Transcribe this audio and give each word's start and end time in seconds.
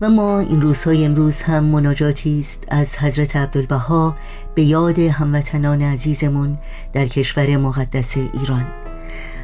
و 0.00 0.10
ما 0.10 0.40
این 0.40 0.62
روزهای 0.62 1.04
امروز 1.04 1.42
هم 1.42 1.64
مناجاتی 1.64 2.40
است 2.40 2.64
از 2.68 2.98
حضرت 2.98 3.36
عبدالبها 3.36 4.16
به 4.54 4.62
یاد 4.62 4.98
هموطنان 4.98 5.82
عزیزمون 5.82 6.58
در 6.92 7.06
کشور 7.06 7.56
مقدس 7.56 8.16
ایران. 8.16 8.66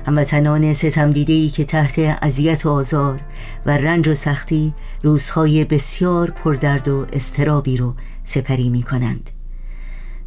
هموطنان 0.06 0.74
ستم 0.74 1.12
ای 1.14 1.48
که 1.48 1.64
تحت 1.64 2.18
اذیت 2.22 2.66
و 2.66 2.70
آزار 2.70 3.20
و 3.66 3.76
رنج 3.76 4.08
و 4.08 4.14
سختی 4.14 4.74
روزهای 5.02 5.64
بسیار 5.64 6.30
پردرد 6.30 6.88
و 6.88 7.06
استرابی 7.12 7.76
رو 7.76 7.94
سپری 8.24 8.68
می 8.68 8.82
کنند 8.82 9.30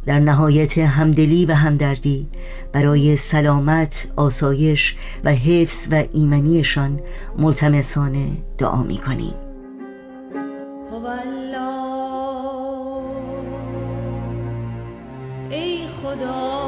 در 0.06 0.20
نهایت 0.20 0.78
همدلی 0.78 1.46
و 1.46 1.54
همدردی 1.54 2.28
برای 2.72 3.16
سلامت، 3.16 4.08
آسایش 4.16 4.96
و 5.24 5.34
حفظ 5.34 5.88
و 5.90 6.04
ایمنیشان 6.12 7.00
ملتمسانه 7.38 8.28
دعا 8.58 8.82
می 8.82 8.98
کنیم 8.98 9.43
ای 15.50 15.86
خدا. 15.86 16.63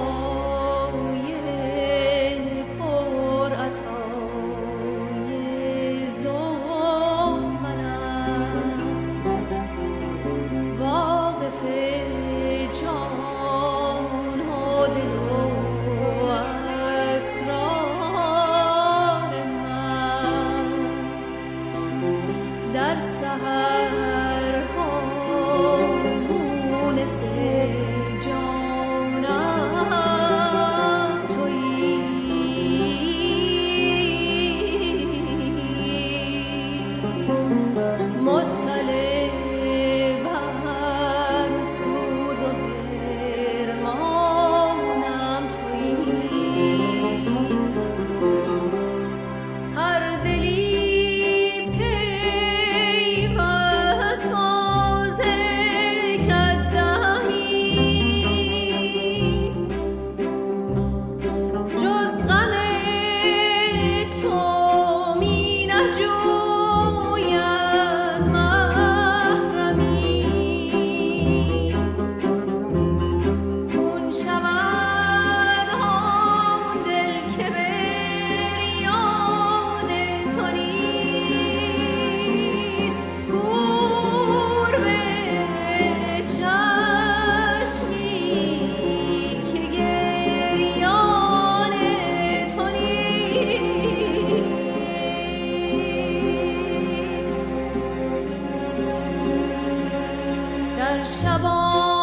در 100.76 101.04
شبان 101.04 101.95